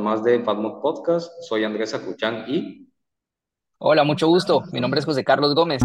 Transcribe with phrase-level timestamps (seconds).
[0.00, 1.32] más de Padmod Podcast.
[1.42, 2.88] Soy Andrés Acuchán y...
[3.78, 4.62] Hola, mucho gusto.
[4.72, 5.82] Mi nombre es José Carlos Gómez.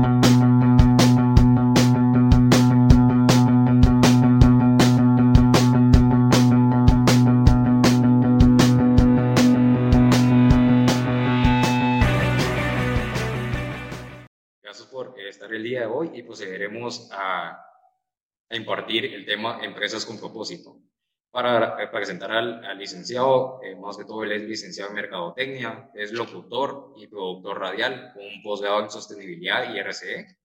[14.62, 17.60] Gracias por estar el día de hoy y procederemos a,
[18.50, 20.78] a impartir el tema Empresas con propósito
[21.32, 26.12] para eh, presentar al, licenciado, eh, más que todo él es licenciado en Mercadotecnia, es
[26.12, 30.38] locutor y productor radial con un posgrado en Sostenibilidad y RCE.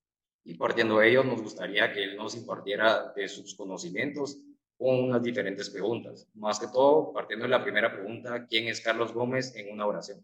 [0.44, 4.38] Y partiendo de ello, nos gustaría que él nos impartiera de sus conocimientos
[4.76, 6.28] con unas diferentes preguntas.
[6.34, 10.20] Más que todo, partiendo de la primera pregunta, ¿quién es Carlos Gómez en una oración?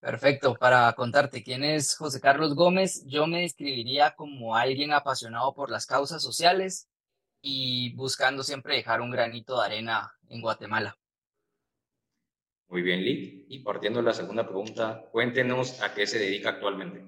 [0.00, 5.70] Perfecto, para contarte quién es José Carlos Gómez, yo me describiría como alguien apasionado por
[5.70, 6.88] las causas sociales,
[7.42, 10.96] y buscando siempre dejar un granito de arena en Guatemala.
[12.68, 13.44] Muy bien, Lee.
[13.50, 17.04] Y partiendo de la segunda pregunta, cuéntenos a qué se dedica actualmente.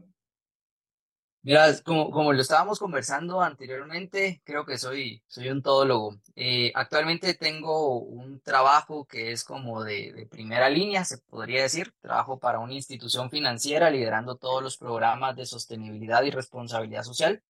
[1.40, 6.16] Mira, como, como lo estábamos conversando anteriormente, creo que soy, soy un todólogo.
[6.34, 11.92] Eh, actualmente tengo un trabajo que es como de, de, primera línea, se podría decir.
[12.00, 17.42] Trabajo para una institución financiera liderando todos los programas de sostenibilidad y responsabilidad social.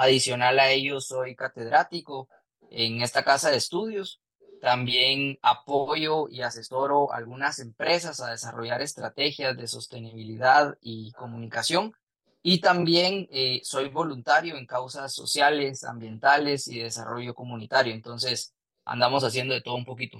[0.00, 2.28] Adicional a ello, soy catedrático
[2.70, 4.22] en esta casa de estudios.
[4.60, 11.94] También apoyo y asesoro algunas empresas a desarrollar estrategias de sostenibilidad y comunicación.
[12.44, 17.92] Y también eh, soy voluntario en causas sociales, ambientales y desarrollo comunitario.
[17.92, 20.18] Entonces, andamos haciendo de todo un poquito.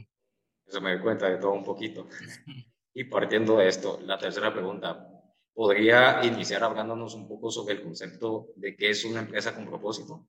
[0.67, 2.09] Eso me doy cuenta de todo un poquito.
[2.95, 5.18] y partiendo de esto, la tercera pregunta,
[5.59, 10.25] ¿Podría iniciar hablándonos un poco sobre el concepto de qué es una empresa con propósito?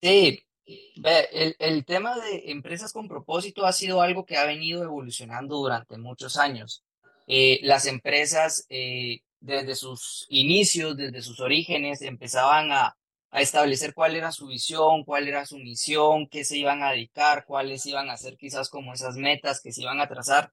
[0.00, 5.58] Sí, el, el tema de empresas con propósito ha sido algo que ha venido evolucionando
[5.58, 6.82] durante muchos años.
[7.26, 12.96] Eh, las empresas eh, desde sus inicios, desde sus orígenes, empezaban a,
[13.30, 17.44] a, establecer cuál era su visión, cuál era su misión, qué se iban a dedicar,
[17.44, 20.50] cuáles iban a ser quizás como esas metas que se iban a trazar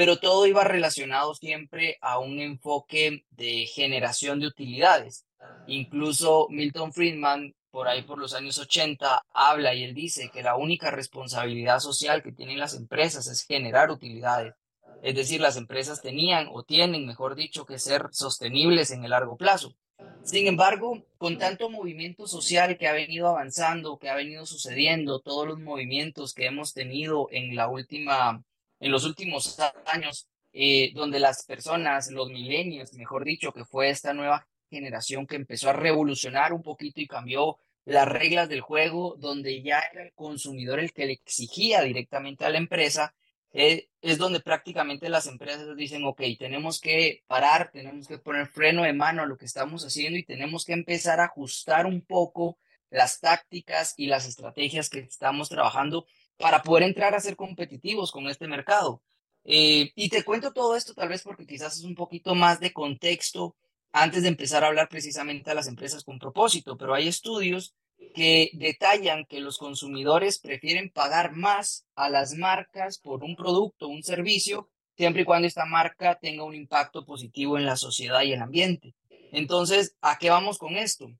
[0.00, 5.26] pero todo iba relacionado siempre a un enfoque de generación de utilidades.
[5.66, 10.56] Incluso Milton Friedman, por ahí por los años 80, habla y él dice que la
[10.56, 14.54] única responsabilidad social que tienen las empresas es generar utilidades.
[15.02, 19.36] Es decir, las empresas tenían o tienen, mejor dicho, que ser sostenibles en el largo
[19.36, 19.74] plazo.
[20.22, 25.46] Sin embargo, con tanto movimiento social que ha venido avanzando, que ha venido sucediendo, todos
[25.46, 28.42] los movimientos que hemos tenido en la última
[28.80, 34.12] en los últimos años, eh, donde las personas, los milenios, mejor dicho, que fue esta
[34.14, 39.62] nueva generación que empezó a revolucionar un poquito y cambió las reglas del juego, donde
[39.62, 43.14] ya era el consumidor el que le exigía directamente a la empresa,
[43.52, 48.84] eh, es donde prácticamente las empresas dicen, ok, tenemos que parar, tenemos que poner freno
[48.84, 52.58] de mano a lo que estamos haciendo y tenemos que empezar a ajustar un poco
[52.90, 56.06] las tácticas y las estrategias que estamos trabajando
[56.40, 59.02] para poder entrar a ser competitivos con este mercado.
[59.44, 62.72] Eh, y te cuento todo esto tal vez porque quizás es un poquito más de
[62.72, 63.56] contexto
[63.92, 67.74] antes de empezar a hablar precisamente a las empresas con propósito, pero hay estudios
[68.14, 74.02] que detallan que los consumidores prefieren pagar más a las marcas por un producto un
[74.02, 78.40] servicio, siempre y cuando esta marca tenga un impacto positivo en la sociedad y el
[78.40, 78.94] ambiente.
[79.32, 81.10] Entonces, ¿a qué vamos con esto?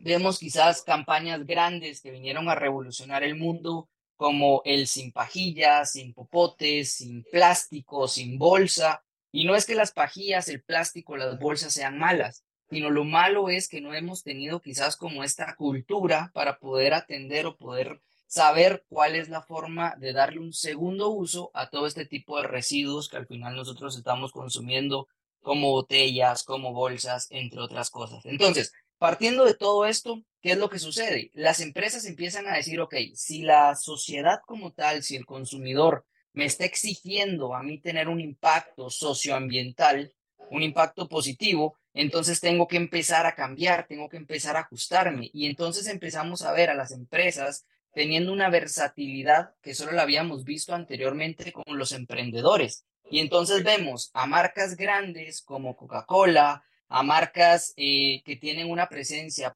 [0.00, 3.88] Vemos quizás campañas grandes que vinieron a revolucionar el mundo
[4.18, 9.04] como el sin pajillas, sin popotes, sin plástico, sin bolsa.
[9.30, 13.48] Y no es que las pajillas, el plástico, las bolsas sean malas, sino lo malo
[13.48, 18.84] es que no hemos tenido quizás como esta cultura para poder atender o poder saber
[18.88, 23.08] cuál es la forma de darle un segundo uso a todo este tipo de residuos
[23.08, 25.06] que al final nosotros estamos consumiendo
[25.42, 28.26] como botellas, como bolsas, entre otras cosas.
[28.26, 31.30] Entonces, partiendo de todo esto, ¿qué es lo que sucede?
[31.34, 36.44] Las empresas empiezan a decir, ok, si la sociedad como tal, si el consumidor me
[36.44, 40.12] está exigiendo a mí tener un impacto socioambiental,
[40.50, 45.30] un impacto positivo, entonces tengo que empezar a cambiar, tengo que empezar a ajustarme.
[45.32, 50.44] Y entonces empezamos a ver a las empresas teniendo una versatilidad que solo la habíamos
[50.44, 52.84] visto anteriormente con los emprendedores.
[53.10, 59.54] Y entonces vemos a marcas grandes como Coca-Cola, a marcas eh, que tienen una presencia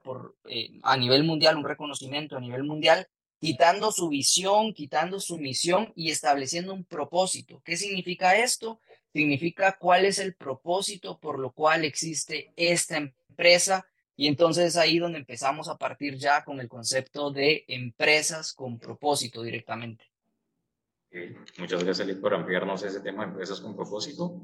[0.49, 3.08] eh, a nivel mundial, un reconocimiento a nivel mundial,
[3.40, 7.61] quitando su visión, quitando su misión y estableciendo un propósito.
[7.64, 8.81] ¿Qué significa esto?
[9.12, 14.99] Significa cuál es el propósito por lo cual existe esta empresa y entonces es ahí
[14.99, 20.05] donde empezamos a partir ya con el concepto de empresas con propósito directamente.
[21.58, 24.40] Muchas gracias, por ampliarnos ese tema de empresas con propósito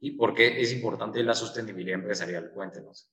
[0.00, 2.50] y por qué es importante la sostenibilidad empresarial.
[2.52, 3.08] Cuéntenos.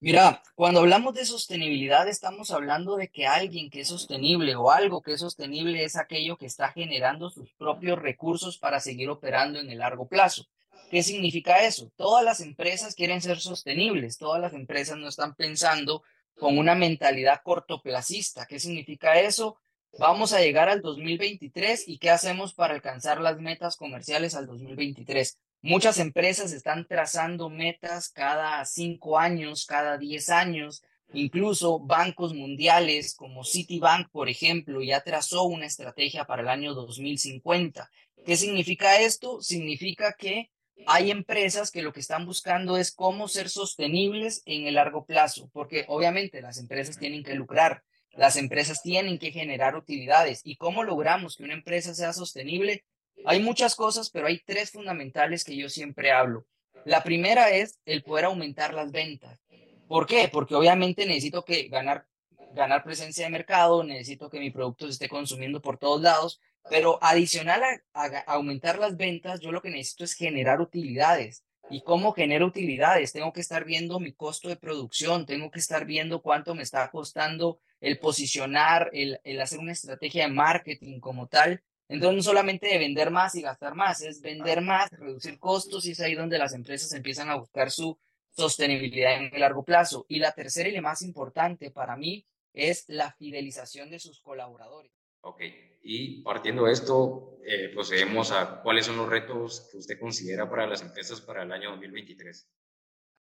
[0.00, 5.00] Mira, cuando hablamos de sostenibilidad estamos hablando de que alguien que es sostenible o algo
[5.00, 9.70] que es sostenible es aquello que está generando sus propios recursos para seguir operando en
[9.70, 10.44] el largo plazo.
[10.90, 11.90] ¿Qué significa eso?
[11.96, 16.02] Todas las empresas quieren ser sostenibles, todas las empresas no están pensando
[16.34, 18.44] con una mentalidad cortoplacista.
[18.46, 19.58] ¿Qué significa eso?
[19.98, 25.38] Vamos a llegar al 2023 y ¿qué hacemos para alcanzar las metas comerciales al 2023?
[25.66, 30.82] Muchas empresas están trazando metas cada cinco años, cada diez años.
[31.14, 37.90] Incluso bancos mundiales como Citibank, por ejemplo, ya trazó una estrategia para el año 2050.
[38.26, 39.40] ¿Qué significa esto?
[39.40, 40.50] Significa que
[40.86, 45.48] hay empresas que lo que están buscando es cómo ser sostenibles en el largo plazo,
[45.50, 50.42] porque obviamente las empresas tienen que lucrar, las empresas tienen que generar utilidades.
[50.44, 52.84] ¿Y cómo logramos que una empresa sea sostenible?
[53.24, 56.46] Hay muchas cosas, pero hay tres fundamentales que yo siempre hablo.
[56.84, 59.40] La primera es el poder aumentar las ventas.
[59.88, 60.28] ¿Por qué?
[60.30, 62.06] Porque obviamente necesito que ganar,
[62.52, 66.98] ganar presencia de mercado, necesito que mi producto se esté consumiendo por todos lados, pero
[67.02, 67.62] adicional
[67.92, 71.44] a, aumentar las ventas, yo lo que necesito es generar utilidades.
[71.70, 73.12] ¿Y cómo genero utilidades?
[73.12, 76.90] Tengo que estar viendo mi costo de producción, tengo que estar viendo cuánto me está
[76.90, 81.62] costando el posicionar, el, el hacer una estrategia de marketing como tal.
[81.88, 85.92] Entonces, no solamente de vender más y gastar más, es vender más, reducir costos y
[85.92, 87.98] es ahí donde las empresas empiezan a buscar su
[88.30, 90.06] sostenibilidad en el largo plazo.
[90.08, 94.92] Y la tercera y la más importante para mí es la fidelización de sus colaboradores.
[95.20, 95.42] Ok,
[95.82, 100.66] y partiendo de esto, eh, procedemos a cuáles son los retos que usted considera para
[100.66, 102.48] las empresas para el año 2023.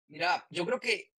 [0.08, 1.10] Mira, yo creo que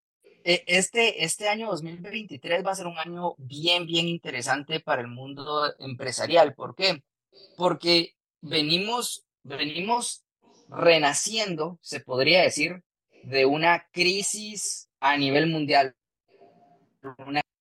[0.43, 5.07] eh, este, este año 2023 va a ser un año bien, bien interesante para el
[5.07, 6.53] mundo empresarial.
[6.53, 7.03] ¿Por qué?
[7.55, 10.23] Porque venimos, venimos
[10.69, 12.83] renaciendo, se podría decir,
[13.23, 15.95] de una crisis a nivel mundial,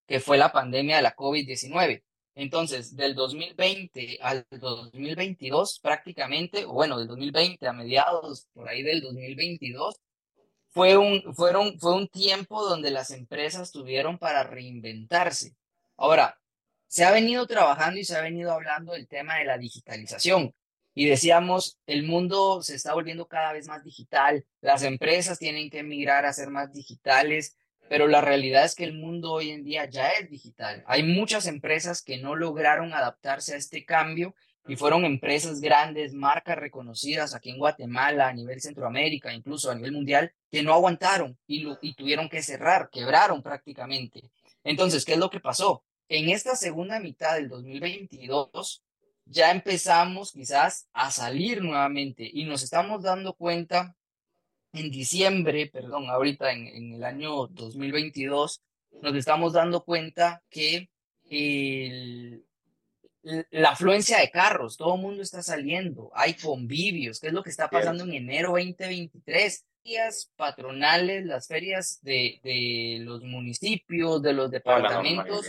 [0.07, 2.03] que fue la pandemia de la COVID-19.
[2.35, 9.01] Entonces, del 2020 al 2022, prácticamente, o bueno, del 2020 a mediados por ahí del
[9.01, 9.95] 2022,
[10.69, 15.55] fue un, fueron, fue un tiempo donde las empresas tuvieron para reinventarse.
[15.97, 16.39] Ahora,
[16.87, 20.53] se ha venido trabajando y se ha venido hablando del tema de la digitalización.
[20.93, 25.83] Y decíamos, el mundo se está volviendo cada vez más digital, las empresas tienen que
[25.83, 27.55] migrar a ser más digitales,
[27.87, 30.83] pero la realidad es que el mundo hoy en día ya es digital.
[30.87, 34.33] Hay muchas empresas que no lograron adaptarse a este cambio
[34.67, 39.93] y fueron empresas grandes, marcas reconocidas aquí en Guatemala, a nivel Centroamérica, incluso a nivel
[39.93, 44.31] mundial, que no aguantaron y, y tuvieron que cerrar, quebraron prácticamente.
[44.63, 45.83] Entonces, ¿qué es lo que pasó?
[46.09, 48.83] En esta segunda mitad del 2022
[49.25, 53.93] ya empezamos quizás a salir nuevamente y nos estamos dando cuenta
[54.71, 58.61] en diciembre, perdón, ahorita en, el año 2022,
[59.01, 60.89] nos estamos dando cuenta que
[63.51, 67.49] la afluencia de carros, todo el mundo está saliendo, hay convivios, ¿qué es lo que
[67.49, 69.65] está pasando en enero 2023?
[69.83, 75.47] Ferias patronales, las ferias de, de los municipios, de los departamentos,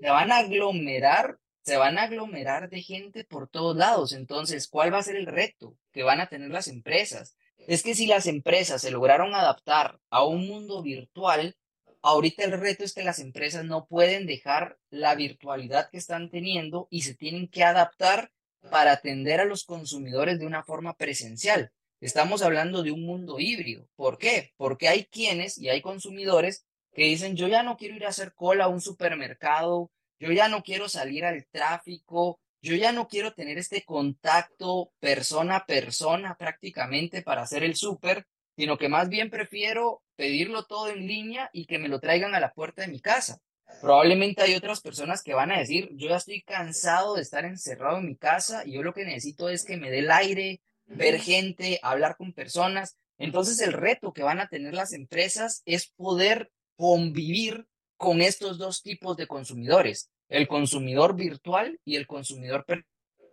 [0.00, 4.12] se van a aglomerar, se van a aglomerar de gente por todos lados.
[4.12, 7.36] Entonces, ¿cuál va a ser el reto que van a tener las empresas?
[7.66, 11.56] es que si las empresas se lograron adaptar a un mundo virtual,
[12.02, 16.86] ahorita el reto es que las empresas no pueden dejar la virtualidad que están teniendo
[16.90, 18.30] y se tienen que adaptar
[18.70, 21.72] para atender a los consumidores de una forma presencial.
[22.00, 23.88] Estamos hablando de un mundo híbrido.
[23.96, 24.52] ¿Por qué?
[24.56, 26.65] Porque hay quienes y hay consumidores
[26.96, 30.48] que dicen, yo ya no quiero ir a hacer cola a un supermercado, yo ya
[30.48, 36.38] no quiero salir al tráfico, yo ya no quiero tener este contacto persona a persona
[36.38, 38.26] prácticamente para hacer el súper,
[38.56, 42.40] sino que más bien prefiero pedirlo todo en línea y que me lo traigan a
[42.40, 43.40] la puerta de mi casa.
[43.82, 47.98] Probablemente hay otras personas que van a decir, yo ya estoy cansado de estar encerrado
[47.98, 51.20] en mi casa y yo lo que necesito es que me dé el aire, ver
[51.20, 52.96] gente, hablar con personas.
[53.18, 57.66] Entonces el reto que van a tener las empresas es poder convivir
[57.96, 62.64] con estos dos tipos de consumidores el consumidor virtual y el consumidor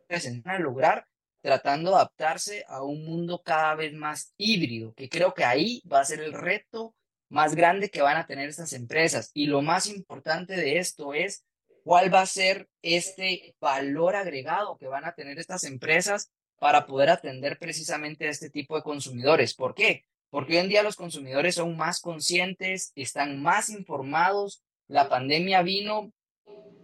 [0.07, 1.07] presencial lograr
[1.41, 5.99] tratando de adaptarse a un mundo cada vez más híbrido, que creo que ahí va
[5.99, 6.95] a ser el reto
[7.29, 9.29] más grande que van a tener estas empresas.
[9.33, 11.45] Y lo más importante de esto es
[11.83, 17.09] cuál va a ser este valor agregado que van a tener estas empresas para poder
[17.09, 19.53] atender precisamente a este tipo de consumidores.
[19.53, 20.05] ¿Por qué?
[20.33, 24.63] Porque hoy en día los consumidores son más conscientes, están más informados.
[24.87, 26.11] La pandemia vino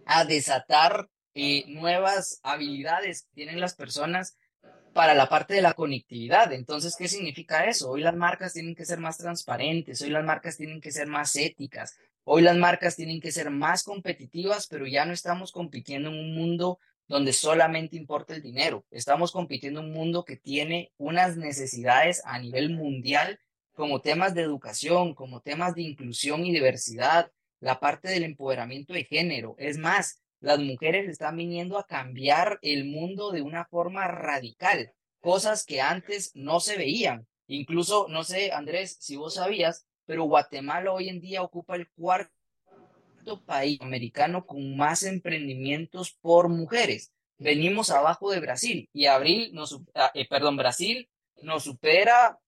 [0.06, 4.36] a desatar eh, nuevas habilidades que tienen las personas
[4.92, 6.52] para la parte de la conectividad.
[6.52, 7.90] Entonces, ¿qué significa eso?
[7.90, 11.34] Hoy las marcas tienen que ser más transparentes, hoy las marcas tienen que ser más
[11.34, 16.20] éticas, hoy las marcas tienen que ser más competitivas, pero ya no estamos compitiendo en
[16.20, 16.78] un mundo
[17.10, 18.86] donde solamente importa el dinero.
[18.92, 23.40] Estamos compitiendo en un mundo que tiene unas necesidades a nivel mundial
[23.72, 29.02] como temas de educación, como temas de inclusión y diversidad, la parte del empoderamiento de
[29.02, 29.56] género.
[29.58, 35.64] Es más, las mujeres están viniendo a cambiar el mundo de una forma radical, cosas
[35.64, 37.26] que antes no se veían.
[37.48, 42.32] Incluso, no sé, Andrés, si vos sabías, pero Guatemala hoy en día ocupa el cuarto
[43.44, 47.12] país americano con más emprendimientos por mujeres.
[47.38, 51.08] Venimos abajo de Brasil y Abril nos, ah, eh, perdón, Brasil
[51.42, 52.38] nos supera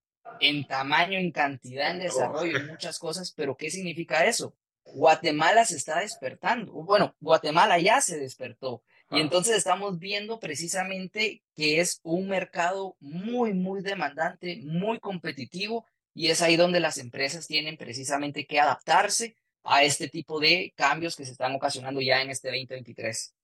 [0.41, 4.55] en tamaño, en cantidad, en desarrollo, en muchas cosas, pero ¿qué significa eso?
[4.85, 6.73] Guatemala se está despertando.
[6.73, 8.83] Bueno, Guatemala ya se despertó.
[9.11, 16.29] Y entonces estamos viendo precisamente que es un mercado muy, muy demandante, muy competitivo, y
[16.29, 21.25] es ahí donde las empresas tienen precisamente que adaptarse a este tipo de cambios que
[21.25, 23.35] se están ocasionando ya en este 2023.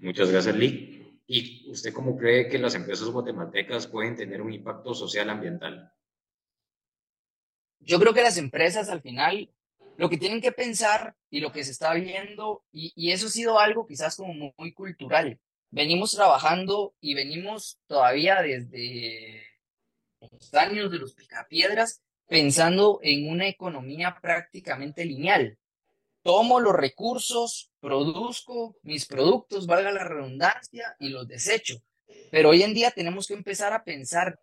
[0.00, 1.22] Muchas gracias, Lee.
[1.26, 5.90] ¿Y usted cómo cree que las empresas guatemaltecas pueden tener un impacto social ambiental?
[7.80, 9.50] Yo creo que las empresas al final
[9.96, 13.30] lo que tienen que pensar y lo que se está viendo, y, y eso ha
[13.30, 15.38] sido algo quizás como muy, muy cultural.
[15.70, 19.46] Venimos trabajando y venimos todavía desde
[20.20, 25.58] los años de los picapiedras pensando en una economía prácticamente lineal.
[26.22, 31.76] Tomo los recursos, produzco mis productos, valga la redundancia, y los desecho.
[32.30, 34.38] Pero hoy en día tenemos que empezar a pensar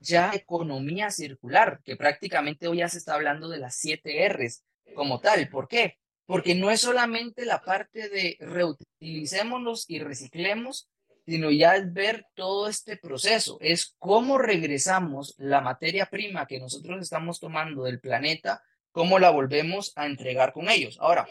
[0.00, 4.64] ya economía circular, que prácticamente hoy ya se está hablando de las siete R's
[4.94, 5.48] como tal.
[5.48, 5.98] ¿Por qué?
[6.26, 10.88] Porque no es solamente la parte de reutilicémonos y reciclemos,
[11.26, 17.00] sino ya es ver todo este proceso, es cómo regresamos la materia prima que nosotros
[17.00, 18.62] estamos tomando del planeta,
[18.92, 20.98] cómo la volvemos a entregar con ellos.
[21.00, 21.26] Ahora,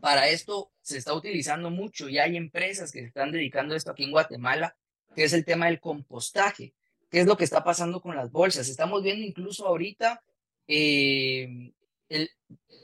[0.00, 4.04] para esto se está utilizando mucho y hay empresas que están dedicando a esto aquí
[4.04, 4.76] en Guatemala,
[5.14, 6.74] que es el tema del compostaje.
[7.10, 8.68] ¿Qué es lo que está pasando con las bolsas?
[8.68, 10.22] Estamos viendo incluso ahorita
[10.66, 11.72] eh,
[12.08, 12.30] el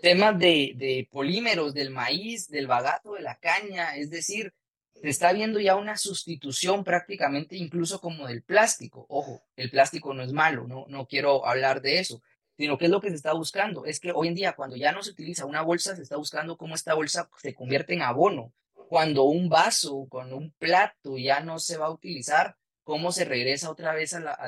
[0.00, 4.52] tema de, de polímeros del maíz, del bagato, de la caña, es decir,
[5.02, 9.06] está viendo ya una sustitución prácticamente incluso como del plástico.
[9.08, 12.22] Ojo, el plástico no es malo, no, no quiero hablar de eso,
[12.56, 13.84] sino que es lo que se está buscando.
[13.84, 16.56] Es que hoy en día cuando ya no se utiliza una bolsa, se está buscando
[16.56, 18.52] cómo esta bolsa se convierte en abono.
[18.88, 23.70] Cuando un vaso, cuando un plato ya no se va a utilizar, cómo se regresa
[23.70, 24.38] otra vez a la,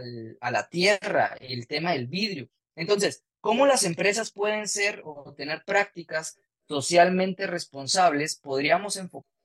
[0.41, 2.49] a la tierra, el tema del vidrio.
[2.75, 8.37] Entonces, ¿cómo las empresas pueden ser o tener prácticas socialmente responsables?
[8.37, 9.40] Podríamos enfocar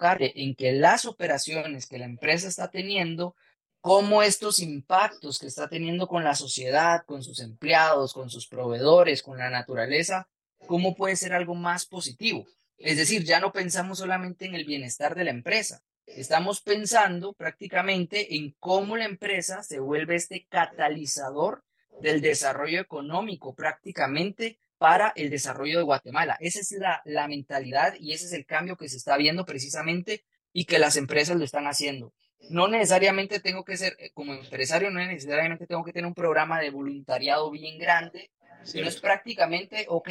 [0.00, 3.34] en que las operaciones que la empresa está teniendo,
[3.80, 9.22] cómo estos impactos que está teniendo con la sociedad, con sus empleados, con sus proveedores,
[9.22, 10.28] con la naturaleza,
[10.66, 12.46] cómo puede ser algo más positivo.
[12.78, 18.36] Es decir, ya no pensamos solamente en el bienestar de la empresa, estamos pensando prácticamente
[18.36, 21.64] en cómo la empresa se vuelve este catalizador
[22.00, 26.36] del desarrollo económico prácticamente para el desarrollo de Guatemala.
[26.40, 30.26] Esa es la, la mentalidad y ese es el cambio que se está viendo precisamente
[30.52, 32.12] y que las empresas lo están haciendo.
[32.50, 36.60] No necesariamente tengo que ser, eh, como empresario, no necesariamente tengo que tener un programa
[36.60, 38.30] de voluntariado bien grande,
[38.62, 40.10] sino es prácticamente, ok,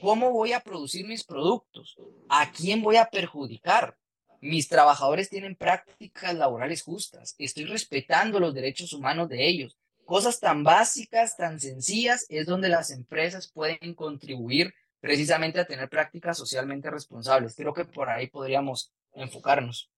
[0.00, 1.96] ¿cómo voy a producir mis productos?
[2.28, 3.96] ¿A quién voy a perjudicar?
[4.40, 10.64] Mis trabajadores tienen prácticas laborales justas, estoy respetando los derechos humanos de ellos, cosas tan
[10.64, 17.54] básicas, tan sencillas, es donde las empresas pueden contribuir precisamente a tener prácticas socialmente responsables.
[17.54, 19.90] Creo que por ahí podríamos enfocarnos.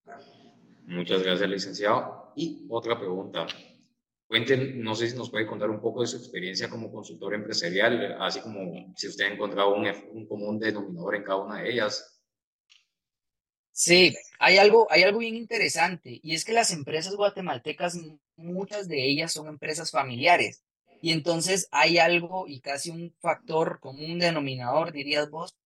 [0.84, 2.32] Muchas gracias, licenciado.
[2.34, 3.46] Y otra pregunta.
[4.26, 8.16] Cuenten, no sé si nos puede contar un poco de su experiencia como consultor empresarial,
[8.20, 12.20] así como si usted ha encontrado un, un común denominador en cada una de ellas,
[13.72, 17.96] Sí, hay algo, hay algo bien interesante y es que las empresas guatemaltecas,
[18.40, 20.62] muchas de ellas son empresas familiares
[21.02, 25.56] y entonces hay algo y casi un factor común denominador, dirías vos,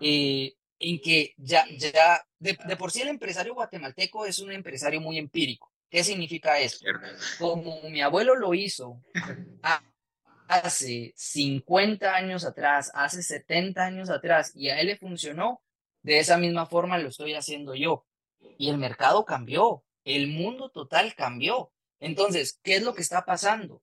[0.00, 5.18] eh, en que ya, ya de, por sí el empresario guatemalteco es un empresario muy
[5.18, 5.72] empírico.
[5.90, 6.84] ¿Qué significa eso?
[7.38, 9.00] Como mi abuelo lo hizo
[10.48, 15.62] hace 50 años atrás, hace 70 años atrás y a él le funcionó,
[16.02, 18.06] de esa misma forma lo estoy haciendo yo.
[18.58, 21.72] Y el mercado cambió, el mundo total cambió.
[22.00, 23.82] Entonces, ¿qué es lo que está pasando?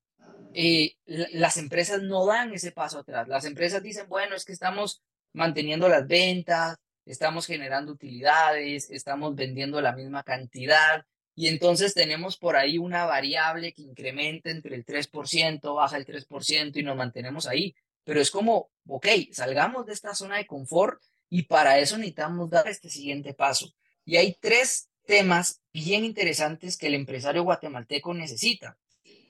[0.53, 3.27] Eh, las empresas no dan ese paso atrás.
[3.27, 5.03] Las empresas dicen, bueno, es que estamos
[5.34, 11.05] manteniendo las ventas, estamos generando utilidades, estamos vendiendo la misma cantidad
[11.36, 16.77] y entonces tenemos por ahí una variable que incrementa entre el 3%, baja el 3%
[16.77, 17.75] y nos mantenemos ahí.
[18.05, 22.67] Pero es como, ok, salgamos de esta zona de confort y para eso necesitamos dar
[22.69, 23.74] este siguiente paso.
[24.05, 28.77] Y hay tres temas bien interesantes que el empresario guatemalteco necesita.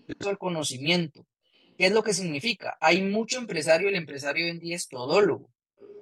[0.08, 1.26] El conocimiento.
[1.78, 2.78] ¿Qué es lo que significa?
[2.80, 5.52] Hay mucho empresario, el empresario hoy en día es todólogo.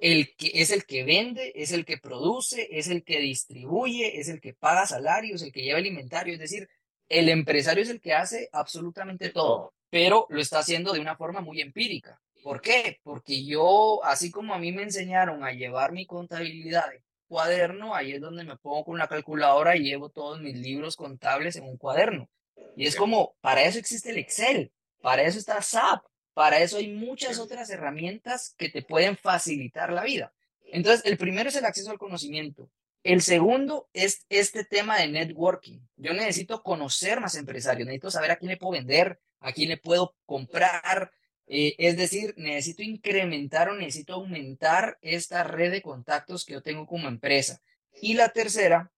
[0.00, 4.28] El que es el que vende, es el que produce, es el que distribuye, es
[4.28, 6.34] el que paga salarios, el que lleva el inventario.
[6.34, 6.68] Es decir,
[7.08, 11.40] el empresario es el que hace absolutamente todo, pero lo está haciendo de una forma
[11.40, 12.20] muy empírica.
[12.42, 13.00] ¿Por qué?
[13.02, 16.90] Porque yo, así como a mí me enseñaron a llevar mi contabilidad
[17.34, 21.56] cuaderno, ahí es donde me pongo con la calculadora y llevo todos mis libros contables
[21.56, 22.30] en un cuaderno.
[22.76, 24.70] Y es como, para eso existe el Excel,
[25.02, 30.04] para eso está SAP, para eso hay muchas otras herramientas que te pueden facilitar la
[30.04, 30.32] vida.
[30.66, 32.70] Entonces, el primero es el acceso al conocimiento.
[33.02, 35.80] El segundo es este tema de networking.
[35.96, 39.76] Yo necesito conocer más empresarios, necesito saber a quién le puedo vender, a quién le
[39.76, 41.10] puedo comprar.
[41.46, 46.86] Eh, es decir, necesito incrementar o necesito aumentar esta red de contactos que yo tengo
[46.86, 47.60] como empresa.
[48.00, 48.90] Y la tercera,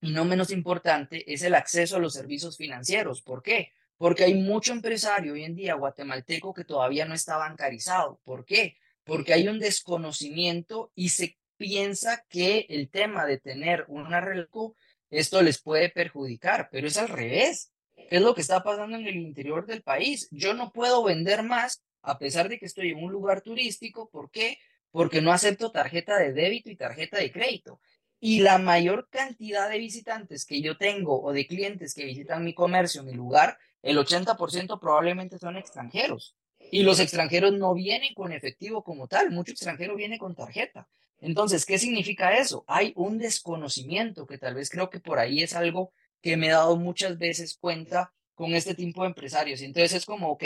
[0.00, 3.22] y no menos importante, es el acceso a los servicios financieros.
[3.22, 3.72] ¿Por qué?
[3.96, 8.20] Porque hay mucho empresario hoy en día guatemalteco que todavía no está bancarizado.
[8.24, 8.76] ¿Por qué?
[9.04, 14.74] Porque hay un desconocimiento y se piensa que el tema de tener una relación,
[15.10, 17.72] esto les puede perjudicar, pero es al revés.
[18.08, 20.28] ¿Qué es lo que está pasando en el interior del país?
[20.30, 24.08] Yo no puedo vender más a pesar de que estoy en un lugar turístico.
[24.08, 24.58] ¿Por qué?
[24.90, 27.80] Porque no acepto tarjeta de débito y tarjeta de crédito.
[28.20, 32.54] Y la mayor cantidad de visitantes que yo tengo o de clientes que visitan mi
[32.54, 36.34] comercio, mi lugar, el 80% probablemente son extranjeros.
[36.70, 40.88] Y los extranjeros no vienen con efectivo como tal, mucho extranjero viene con tarjeta.
[41.20, 42.64] Entonces, ¿qué significa eso?
[42.66, 46.50] Hay un desconocimiento que tal vez creo que por ahí es algo que me he
[46.50, 49.60] dado muchas veces cuenta con este tipo de empresarios.
[49.62, 50.44] Entonces es como, ok,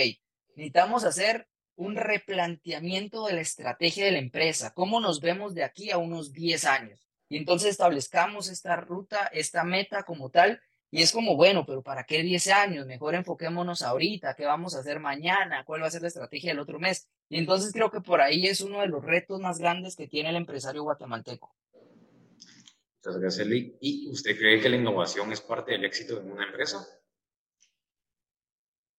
[0.57, 5.91] necesitamos hacer un replanteamiento de la estrategia de la empresa, cómo nos vemos de aquí
[5.91, 7.09] a unos 10 años.
[7.29, 12.05] Y entonces establezcamos esta ruta, esta meta como tal, y es como, bueno, pero ¿para
[12.05, 12.87] qué 10 años?
[12.87, 15.65] Mejor enfoquémonos ahorita, ¿qué vamos a hacer mañana?
[15.65, 17.09] ¿Cuál va a ser la estrategia del otro mes?
[17.31, 20.29] Y entonces creo que por ahí es uno de los retos más grandes que tiene
[20.29, 21.55] el empresario guatemalteco.
[23.05, 23.77] Gracias, Lee.
[23.81, 26.87] ¿Y usted cree que la innovación es parte del éxito de una empresa?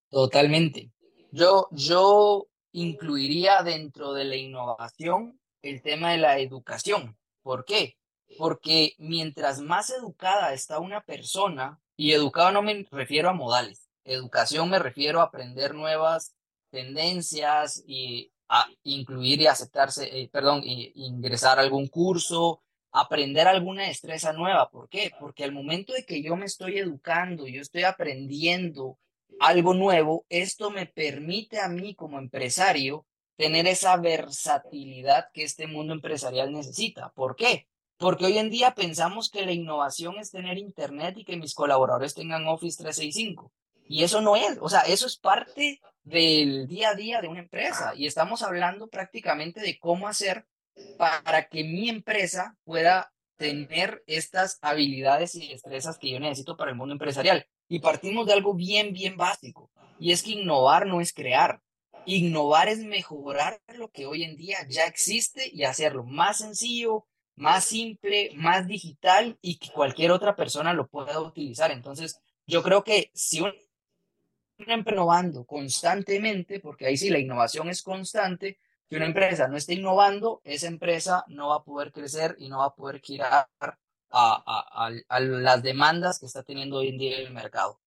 [0.10, 0.92] Totalmente.
[1.32, 7.18] Yo, yo incluiría dentro de la innovación el tema de la educación.
[7.42, 7.98] ¿Por qué?
[8.38, 14.70] Porque mientras más educada está una persona, y educado no me refiero a modales, educación
[14.70, 16.36] me refiero a aprender nuevas
[16.72, 22.62] tendencias y a incluir y aceptarse, eh, perdón, y, ingresar a algún curso,
[22.93, 24.69] aprender alguna destreza nueva.
[24.69, 25.12] ¿Por qué?
[25.19, 28.99] Porque al momento de que yo me estoy educando, yo estoy aprendiendo
[29.39, 35.93] algo nuevo, esto me permite a mí como empresario tener esa versatilidad que este mundo
[35.93, 37.10] empresarial necesita.
[37.10, 37.67] ¿Por qué?
[37.97, 42.13] Porque hoy en día pensamos que la innovación es tener Internet y que mis colaboradores
[42.13, 43.51] tengan Office 365.
[43.86, 47.39] Y eso no es, o sea, eso es parte del día a día de una
[47.39, 47.93] empresa.
[47.95, 50.45] Y estamos hablando prácticamente de cómo hacer
[50.97, 56.77] para que mi empresa pueda tener estas habilidades y destrezas que yo necesito para el
[56.77, 57.45] mundo empresarial.
[57.67, 59.71] Y partimos de algo bien, bien básico.
[59.99, 61.62] Y es que innovar no es crear.
[62.06, 67.65] Innovar es mejorar lo que hoy en día ya existe y hacerlo más sencillo, más
[67.65, 71.71] simple, más digital y que cualquier otra persona lo pueda utilizar.
[71.71, 73.53] Entonces, yo creo que si uno
[74.58, 80.41] innovando constantemente, porque ahí sí la innovación es constante, si una empresa no está innovando,
[80.43, 83.74] esa empresa no va a poder crecer y no va a poder girar a,
[84.12, 87.80] a, a, las demandas que está teniendo hoy en día el mercado.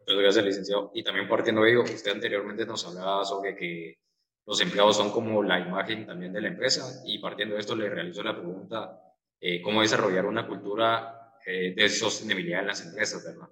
[0.00, 0.90] Muchas gracias, licenciado.
[0.94, 3.98] Y también partiendo de ello, usted anteriormente nos hablaba sobre que
[4.44, 7.88] los empleados son como la imagen también de la empresa y partiendo de esto le
[7.88, 9.00] realizo la pregunta,
[9.40, 13.48] eh, ¿cómo desarrollar una cultura eh, de sostenibilidad en las empresas, verdad?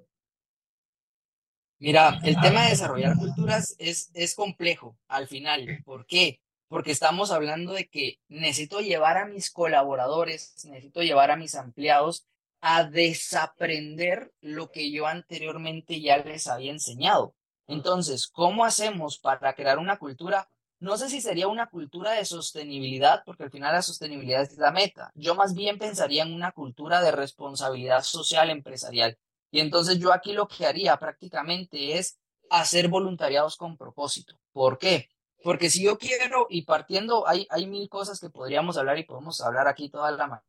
[1.80, 5.82] Mira, el tema de desarrollar culturas es, es complejo al final.
[5.84, 6.40] ¿Por qué?
[6.68, 12.26] Porque estamos hablando de que necesito llevar a mis colaboradores, necesito llevar a mis empleados
[12.60, 17.34] a desaprender lo que yo anteriormente ya les había enseñado.
[17.66, 20.48] Entonces, ¿cómo hacemos para crear una cultura
[20.80, 24.72] no sé si sería una cultura de sostenibilidad, porque al final la sostenibilidad es la
[24.72, 25.12] meta.
[25.14, 29.18] Yo más bien pensaría en una cultura de responsabilidad social empresarial.
[29.50, 32.18] Y entonces yo aquí lo que haría prácticamente es
[32.50, 34.38] hacer voluntariados con propósito.
[34.52, 35.08] ¿Por qué?
[35.42, 39.40] Porque si yo quiero, y partiendo, hay, hay mil cosas que podríamos hablar y podemos
[39.40, 40.42] hablar aquí toda la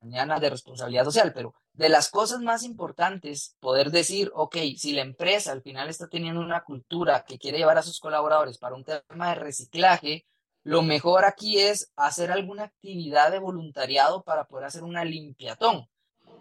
[0.00, 5.02] mañana de responsabilidad social, pero de las cosas más importantes, poder decir, ok, si la
[5.02, 8.84] empresa al final está teniendo una cultura que quiere llevar a sus colaboradores para un
[8.84, 10.26] tema de reciclaje,
[10.62, 15.88] lo mejor aquí es hacer alguna actividad de voluntariado para poder hacer una limpiatón,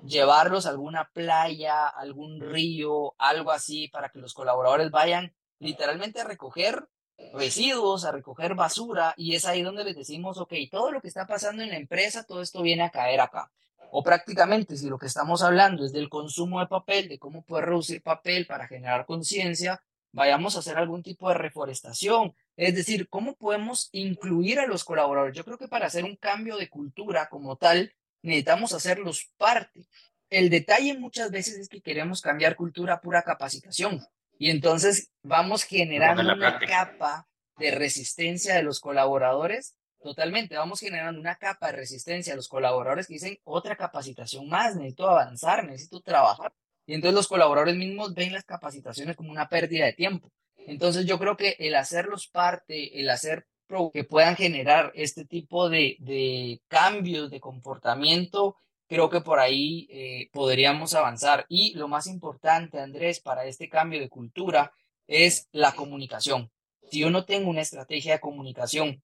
[0.05, 6.25] llevarlos a alguna playa, algún río, algo así, para que los colaboradores vayan literalmente a
[6.25, 6.87] recoger
[7.33, 11.25] residuos, a recoger basura, y es ahí donde les decimos, ok, todo lo que está
[11.25, 13.51] pasando en la empresa, todo esto viene a caer acá.
[13.91, 17.65] O prácticamente, si lo que estamos hablando es del consumo de papel, de cómo poder
[17.65, 22.33] reducir papel para generar conciencia, vayamos a hacer algún tipo de reforestación.
[22.57, 25.35] Es decir, cómo podemos incluir a los colaboradores.
[25.35, 29.85] Yo creo que para hacer un cambio de cultura como tal, necesitamos hacerlos parte.
[30.29, 34.03] El detalle muchas veces es que queremos cambiar cultura pura capacitación.
[34.39, 39.75] Y entonces vamos generando una capa de resistencia de los colaboradores.
[40.01, 44.75] Totalmente, vamos generando una capa de resistencia a los colaboradores que dicen otra capacitación más,
[44.75, 46.51] necesito avanzar, necesito trabajar.
[46.85, 50.31] Y entonces los colaboradores mismos ven las capacitaciones como una pérdida de tiempo.
[50.57, 53.45] Entonces yo creo que el hacerlos parte, el hacer
[53.91, 58.57] que puedan generar este tipo de, de cambios de comportamiento
[58.93, 61.45] creo que por ahí eh, podríamos avanzar.
[61.49, 64.71] Y lo más importante, Andrés, para este cambio de cultura
[65.07, 66.51] es la comunicación.
[66.91, 69.01] Si yo no tengo una estrategia de comunicación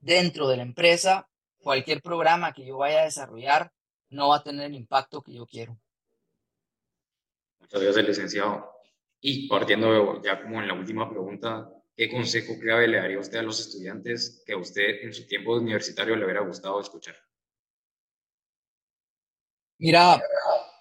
[0.00, 1.28] dentro de la empresa,
[1.62, 3.72] cualquier programa que yo vaya a desarrollar
[4.10, 5.78] no va a tener el impacto que yo quiero.
[7.60, 8.72] Muchas gracias, licenciado.
[9.20, 11.70] Y partiendo ya como en la última pregunta,
[12.02, 15.54] ¿qué consejo clave le daría usted a los estudiantes que a usted en su tiempo
[15.54, 17.14] universitario le hubiera gustado escuchar?
[19.78, 20.20] Mira,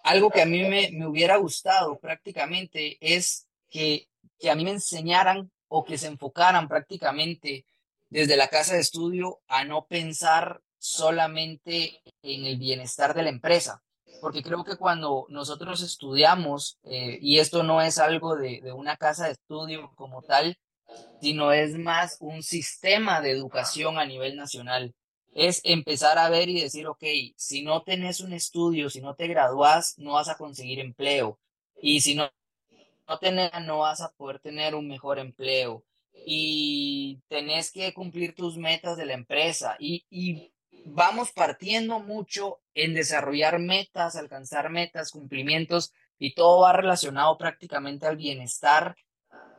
[0.03, 4.07] algo que a mí me, me hubiera gustado prácticamente es que,
[4.39, 7.67] que a mí me enseñaran o que se enfocaran prácticamente
[8.09, 13.83] desde la casa de estudio a no pensar solamente en el bienestar de la empresa,
[14.21, 18.97] porque creo que cuando nosotros estudiamos, eh, y esto no es algo de, de, una
[18.97, 20.57] casa de estudio como tal,
[21.21, 24.93] sino es más un sistema de educación a nivel nacional
[25.33, 27.03] es empezar a ver y decir, ok,
[27.35, 31.39] si no tenés un estudio, si no te gradúas, no vas a conseguir empleo.
[31.81, 32.29] Y si no,
[33.07, 35.83] no tenés, no vas a poder tener un mejor empleo.
[36.25, 39.77] Y tenés que cumplir tus metas de la empresa.
[39.79, 40.51] Y, y
[40.85, 48.17] vamos partiendo mucho en desarrollar metas, alcanzar metas, cumplimientos, y todo va relacionado prácticamente al
[48.17, 48.95] bienestar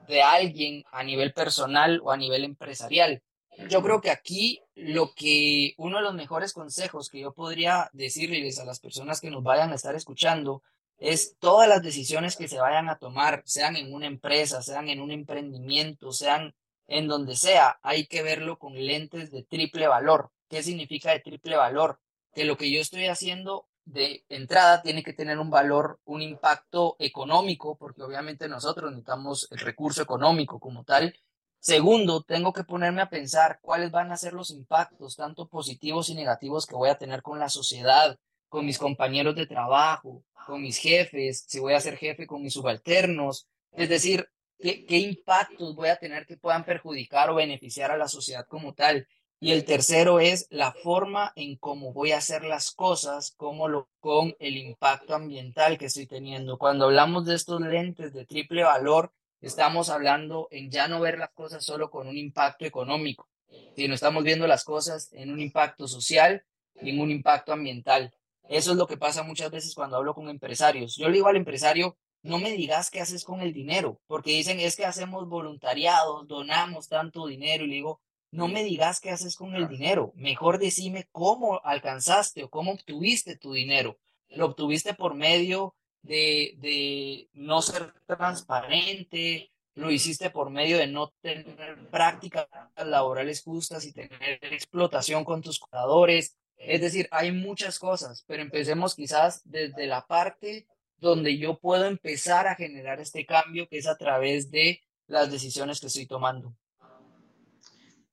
[0.09, 3.23] de alguien a nivel personal o a nivel empresarial.
[3.69, 8.59] Yo creo que aquí lo que uno de los mejores consejos que yo podría decirles
[8.59, 10.63] a las personas que nos vayan a estar escuchando
[10.99, 15.01] es todas las decisiones que se vayan a tomar, sean en una empresa, sean en
[15.01, 16.55] un emprendimiento, sean
[16.87, 20.31] en donde sea, hay que verlo con lentes de triple valor.
[20.49, 21.99] ¿Qué significa de triple valor?
[22.35, 26.97] Que lo que yo estoy haciendo de entrada tiene que tener un valor, un impacto
[26.99, 31.15] económico, porque obviamente nosotros necesitamos el recurso económico como tal,
[31.63, 36.15] Segundo, tengo que ponerme a pensar cuáles van a ser los impactos, tanto positivos y
[36.17, 38.19] negativos, que voy a tener con la sociedad,
[38.49, 42.55] con mis compañeros de trabajo, con mis jefes, si voy a ser jefe con mis
[42.55, 43.47] subalternos.
[43.71, 44.27] Es decir,
[44.59, 48.75] qué, qué impactos voy a tener que puedan perjudicar o beneficiar a la sociedad como
[48.75, 49.07] tal.
[49.43, 53.89] Y el tercero es la forma en cómo voy a hacer las cosas, cómo lo,
[53.99, 56.59] con el impacto ambiental que estoy teniendo.
[56.59, 61.33] Cuando hablamos de estos lentes de triple valor, estamos hablando en ya no ver las
[61.33, 63.29] cosas solo con un impacto económico,
[63.75, 66.45] sino estamos viendo las cosas en un impacto social
[66.81, 68.15] y en un impacto ambiental.
[68.49, 70.95] Eso es lo que pasa muchas veces cuando hablo con empresarios.
[70.97, 74.61] Yo le digo al empresario, no me digas qué haces con el dinero, porque dicen
[74.61, 78.01] es que hacemos voluntariados, donamos tanto dinero y le digo,
[78.33, 83.37] no me digas qué haces con el dinero, mejor decime cómo alcanzaste o cómo obtuviste
[83.37, 83.99] tu dinero.
[84.31, 91.13] Lo obtuviste por medio de, de no ser transparente, lo hiciste por medio de no
[91.21, 96.35] tener prácticas laborales justas y tener explotación con tus colaboradores.
[96.57, 100.67] Es decir, hay muchas cosas, pero empecemos quizás desde la parte
[100.97, 105.81] donde yo puedo empezar a generar este cambio, que es a través de las decisiones
[105.81, 106.55] que estoy tomando.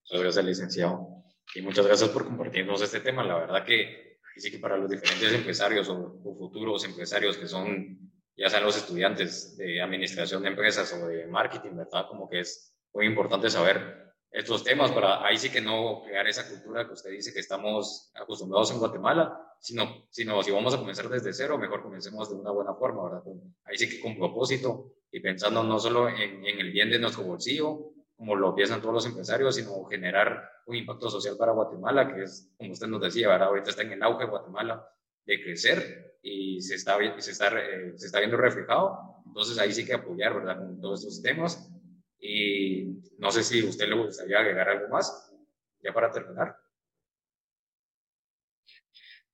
[0.09, 1.23] Muchas gracias, licenciado.
[1.53, 3.23] Y muchas gracias por compartirnos este tema.
[3.23, 8.49] La verdad que sí que para los diferentes empresarios o, futuros empresarios que son, ya
[8.49, 12.07] sean los estudiantes de administración de empresas o de marketing, ¿verdad?
[12.07, 16.47] Como que es muy importante saber estos temas para ahí sí que no crear esa
[16.49, 21.07] cultura que usted dice que estamos acostumbrados en Guatemala, sino, sino si vamos a comenzar
[21.07, 23.23] desde cero, mejor comencemos de una buena forma, ¿verdad?
[23.65, 27.23] Ahí sí que con propósito y pensando no solo en, en el bien de nuestro
[27.23, 27.88] bolsillo,
[28.19, 32.51] como lo piensan todos los empresarios, sino generar un impacto social para Guatemala, que es,
[32.57, 34.85] como usted nos decía, ahorita está en el auge Guatemala
[35.25, 39.23] de crecer y se está, se está, eh, se está viendo reflejado.
[39.25, 40.57] Entonces ahí sí que apoyar, ¿verdad?
[40.57, 41.71] Con todos estos temas.
[42.19, 42.87] Y
[43.19, 45.33] no sé si a usted le gustaría agregar algo más,
[45.81, 46.57] ya para terminar.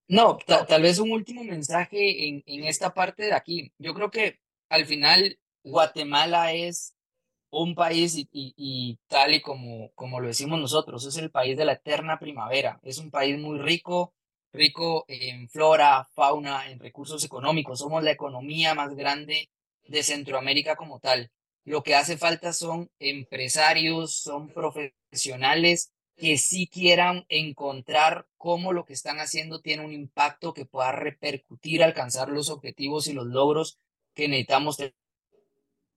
[0.07, 3.73] No, tal vez un último mensaje en, en esta parte de aquí.
[3.79, 6.94] Yo creo que al final Guatemala es
[7.49, 11.73] un país y, tal y como, como lo decimos nosotros, es el país de la
[11.73, 12.79] eterna primavera.
[12.83, 14.13] Es un país muy rico,
[14.51, 17.79] rico en flora, fauna, en recursos económicos.
[17.79, 19.49] Somos la economía más grande
[19.87, 21.31] de Centroamérica como tal.
[21.63, 28.93] Lo que hace falta son empresarios, son profesionales que sí quieran encontrar cómo lo que
[28.93, 33.79] están haciendo tiene un impacto que pueda repercutir, alcanzar los objetivos y los logros
[34.13, 34.77] que necesitamos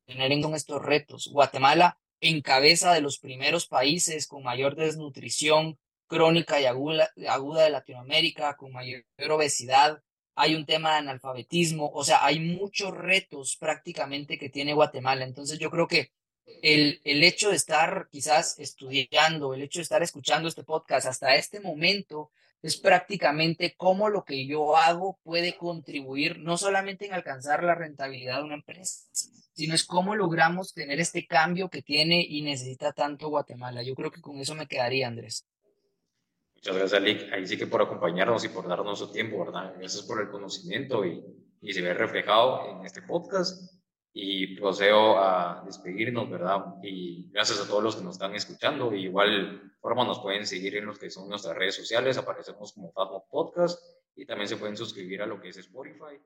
[0.09, 1.29] tener en estos retos.
[1.31, 8.57] Guatemala encabeza de los primeros países con mayor desnutrición crónica y aguda, aguda de Latinoamérica,
[8.57, 10.03] con mayor obesidad.
[10.35, 15.25] Hay un tema de analfabetismo, o sea, hay muchos retos prácticamente que tiene Guatemala.
[15.25, 16.11] Entonces yo creo que
[16.63, 21.35] el, el hecho de estar quizás estudiando, el hecho de estar escuchando este podcast hasta
[21.35, 22.31] este momento,
[22.63, 28.39] es prácticamente cómo lo que yo hago puede contribuir no solamente en alcanzar la rentabilidad
[28.39, 33.29] de una empresa, sino es cómo logramos tener este cambio que tiene y necesita tanto
[33.29, 33.83] Guatemala.
[33.83, 35.47] Yo creo que con eso me quedaría, Andrés.
[36.57, 37.33] Muchas gracias, Alic.
[37.33, 39.75] Ahí sí que por acompañarnos y por darnos su tiempo, ¿verdad?
[39.79, 41.25] Gracias por el conocimiento y,
[41.63, 43.78] y se ve reflejado en este podcast
[44.21, 46.75] y procedo a despedirnos, ¿verdad?
[46.83, 48.93] Y gracias a todos los que nos están escuchando.
[48.93, 53.25] Igual forma nos pueden seguir en los que son nuestras redes sociales, aparecemos como Fatmo
[53.31, 53.81] Podcast
[54.17, 56.21] y también se pueden suscribir a lo que es Spotify